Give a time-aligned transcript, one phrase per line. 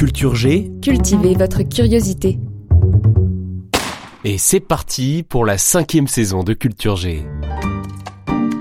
[0.00, 2.38] Culture G, Cultivez votre curiosité.
[4.24, 7.22] et c'est parti pour la cinquième saison de Culture G.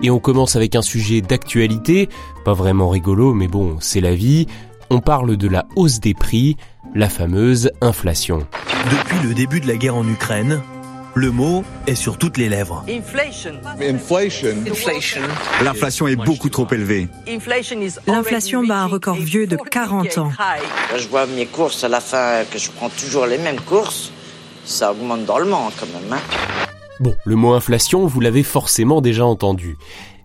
[0.04, 2.10] Et on commence avec un sujet d'actualité,
[2.44, 4.48] pas vraiment rigolo, mais bon, c'est la vie.
[4.90, 6.58] On parle de la hausse des prix,
[6.94, 8.46] la fameuse inflation.
[8.92, 10.60] Depuis le début de la guerre en Ukraine,
[11.16, 12.84] le mot est sur toutes les lèvres.
[12.90, 13.54] Inflation.
[13.82, 14.56] Inflation.
[14.68, 15.22] Inflation.
[15.64, 17.08] L'inflation est beaucoup trop élevée.
[17.28, 20.32] Inflation is L'inflation bat un record vieux de 48 40 ans.
[20.96, 24.12] je vois mes courses à la fin, que je prends toujours les mêmes courses,
[24.66, 26.14] ça augmente drôlement quand même.
[26.14, 26.22] Hein.
[27.00, 29.78] Bon, le mot inflation, vous l'avez forcément déjà entendu.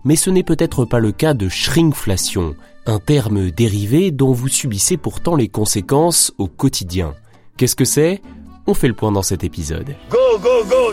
[0.03, 2.55] Mais ce n'est peut-être pas le cas de shrinkflation,
[2.85, 7.15] un terme dérivé dont vous subissez pourtant les conséquences au quotidien.
[7.57, 8.21] Qu'est-ce que c'est?
[8.67, 9.95] On fait le point dans cet épisode.
[10.09, 10.91] go, go, go.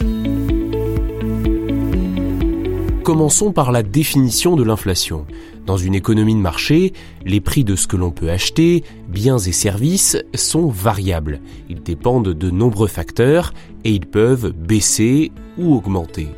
[3.02, 5.26] Commençons par la définition de l'inflation.
[5.64, 6.92] Dans une économie de marché,
[7.24, 11.40] les prix de ce que l'on peut acheter, biens et services, sont variables.
[11.70, 16.28] Ils dépendent de nombreux facteurs et ils peuvent baisser ou augmenter.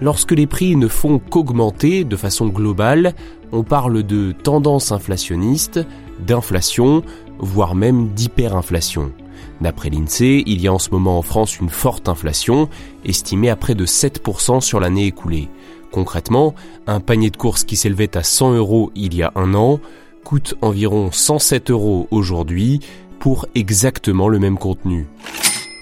[0.00, 3.14] Lorsque les prix ne font qu'augmenter de façon globale,
[3.52, 5.80] on parle de tendance inflationniste,
[6.18, 7.04] d'inflation,
[7.38, 9.12] voire même d'hyperinflation.
[9.60, 12.68] D'après l'INSEE, il y a en ce moment en France une forte inflation,
[13.04, 15.48] estimée à près de 7% sur l'année écoulée.
[15.90, 16.54] Concrètement,
[16.86, 19.80] un panier de courses qui s'élevait à 100 euros il y a un an
[20.24, 22.80] coûte environ 107 euros aujourd'hui
[23.18, 25.06] pour exactement le même contenu.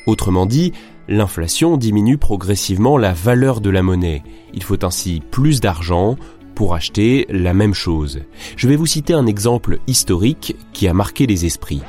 [0.07, 0.73] Autrement dit,
[1.09, 4.23] l'inflation diminue progressivement la valeur de la monnaie.
[4.53, 6.17] Il faut ainsi plus d'argent
[6.55, 8.21] pour acheter la même chose.
[8.57, 11.83] Je vais vous citer un exemple historique qui a marqué les esprits.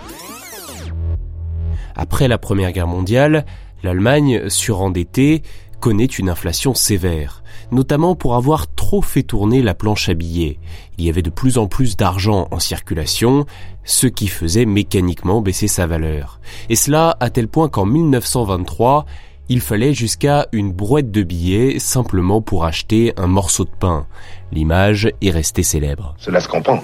[1.95, 3.45] Après la Première Guerre mondiale,
[3.83, 5.43] l'Allemagne, surendettée,
[5.79, 10.57] connaît une inflation sévère, notamment pour avoir trop fait tourner la planche à billets.
[10.97, 13.45] Il y avait de plus en plus d'argent en circulation,
[13.83, 16.39] ce qui faisait mécaniquement baisser sa valeur.
[16.69, 19.05] Et cela à tel point qu'en 1923,
[19.47, 24.07] il fallait jusqu'à une brouette de billets simplement pour acheter un morceau de pain.
[24.51, 26.15] L'image est restée célèbre.
[26.17, 26.81] Cela se comprend.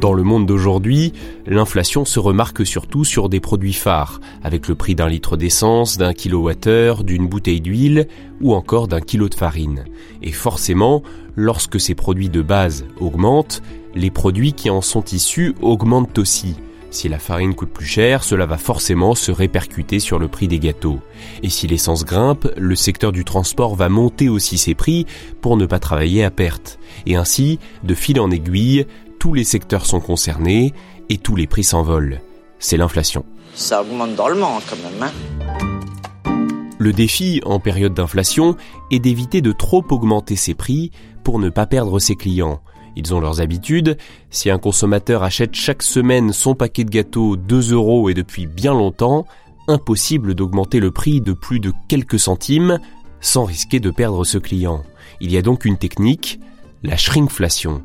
[0.00, 1.12] Dans le monde d'aujourd'hui,
[1.46, 6.14] l'inflation se remarque surtout sur des produits phares, avec le prix d'un litre d'essence, d'un
[6.14, 8.08] kilowattheure, d'une bouteille d'huile
[8.40, 9.84] ou encore d'un kilo de farine.
[10.22, 11.02] Et forcément,
[11.36, 13.60] lorsque ces produits de base augmentent,
[13.94, 16.56] les produits qui en sont issus augmentent aussi.
[16.90, 20.58] Si la farine coûte plus cher, cela va forcément se répercuter sur le prix des
[20.58, 21.00] gâteaux.
[21.42, 25.04] Et si l'essence grimpe, le secteur du transport va monter aussi ses prix
[25.42, 26.78] pour ne pas travailler à perte.
[27.06, 28.86] Et ainsi, de fil en aiguille,
[29.20, 30.72] tous les secteurs sont concernés
[31.10, 32.20] et tous les prix s'envolent.
[32.58, 33.24] C'est l'inflation.
[33.54, 35.02] Ça augmente drôlement quand même.
[35.02, 36.70] Hein.
[36.78, 38.56] Le défi en période d'inflation
[38.90, 40.90] est d'éviter de trop augmenter ses prix
[41.22, 42.62] pour ne pas perdre ses clients.
[42.96, 43.98] Ils ont leurs habitudes.
[44.30, 48.72] Si un consommateur achète chaque semaine son paquet de gâteaux 2 euros et depuis bien
[48.72, 49.26] longtemps,
[49.68, 52.80] impossible d'augmenter le prix de plus de quelques centimes
[53.20, 54.82] sans risquer de perdre ce client.
[55.20, 56.40] Il y a donc une technique,
[56.82, 57.82] la shrinkflation.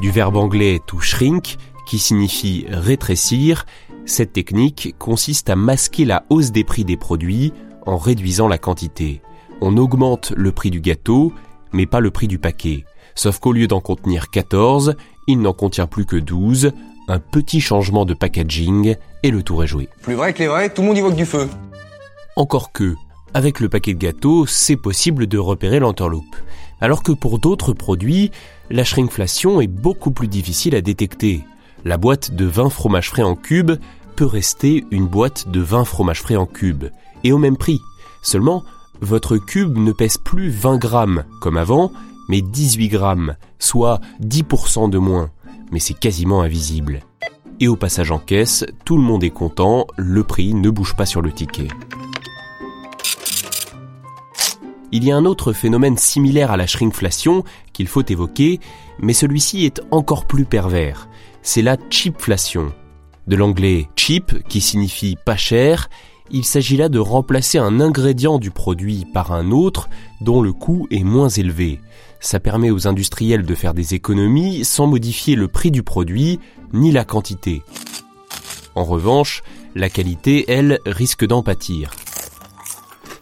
[0.00, 1.56] Du verbe anglais to shrink,
[1.86, 3.66] qui signifie rétrécir,
[4.06, 7.52] cette technique consiste à masquer la hausse des prix des produits
[7.86, 9.22] en réduisant la quantité.
[9.60, 11.32] On augmente le prix du gâteau,
[11.72, 12.84] mais pas le prix du paquet.
[13.14, 14.96] Sauf qu'au lieu d'en contenir 14,
[15.26, 16.72] il n'en contient plus que 12,
[17.08, 19.88] un petit changement de packaging et le tour est joué.
[20.02, 21.48] Plus vrai que les vrais, tout le monde y voit que du feu.
[22.36, 22.94] Encore que,
[23.34, 26.36] avec le paquet de gâteaux, c'est possible de repérer l'enterloupe.
[26.80, 28.30] Alors que pour d'autres produits,
[28.70, 31.44] la shrinkflation est beaucoup plus difficile à détecter.
[31.84, 33.72] La boîte de 20 fromages frais en cube
[34.16, 36.84] peut rester une boîte de 20 fromages frais en cube,
[37.24, 37.80] et au même prix.
[38.22, 38.62] Seulement,
[39.00, 41.90] votre cube ne pèse plus 20 grammes comme avant,
[42.28, 45.30] mais 18 grammes, soit 10% de moins.
[45.72, 47.00] Mais c'est quasiment invisible.
[47.58, 51.06] Et au passage en caisse, tout le monde est content, le prix ne bouge pas
[51.06, 51.68] sur le ticket.
[54.94, 57.42] Il y a un autre phénomène similaire à la shrinkflation
[57.72, 58.60] qu'il faut évoquer,
[59.00, 61.08] mais celui-ci est encore plus pervers.
[61.42, 62.72] C'est la cheapflation.
[63.26, 65.90] De l'anglais cheap, qui signifie pas cher,
[66.30, 69.88] il s'agit là de remplacer un ingrédient du produit par un autre
[70.20, 71.80] dont le coût est moins élevé.
[72.20, 76.38] Ça permet aux industriels de faire des économies sans modifier le prix du produit
[76.72, 77.64] ni la quantité.
[78.76, 79.42] En revanche,
[79.74, 81.90] la qualité, elle, risque d'en pâtir.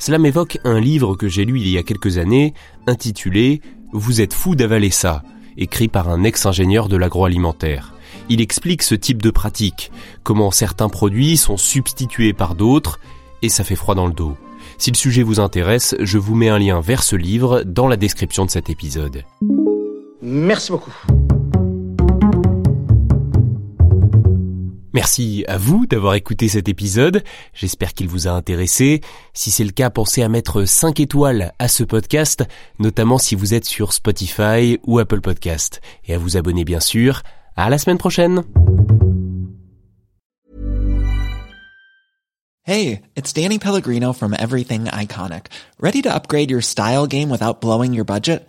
[0.04, 2.54] Cela m'évoque un livre que j'ai lu il y a quelques années,
[2.88, 3.60] intitulé
[3.92, 5.22] Vous êtes fou d'avaler ça,
[5.56, 7.94] écrit par un ex-ingénieur de l'agroalimentaire.
[8.28, 9.92] Il explique ce type de pratique,
[10.24, 12.98] comment certains produits sont substitués par d'autres,
[13.42, 14.36] et ça fait froid dans le dos.
[14.76, 17.96] Si le sujet vous intéresse, je vous mets un lien vers ce livre dans la
[17.96, 19.22] description de cet épisode.
[20.20, 20.90] Merci beaucoup.
[24.94, 27.24] Merci à vous d'avoir écouté cet épisode.
[27.54, 29.00] J'espère qu'il vous a intéressé.
[29.32, 32.44] Si c'est le cas, pensez à mettre 5 étoiles à ce podcast,
[32.78, 35.80] notamment si vous êtes sur Spotify ou Apple Podcast.
[36.06, 37.22] Et à vous abonner bien sûr.
[37.56, 38.42] À la semaine prochaine.
[42.64, 45.46] Hey, it's Danny Pellegrino from Everything Iconic.
[45.80, 48.48] Ready to upgrade your style game without blowing your budget?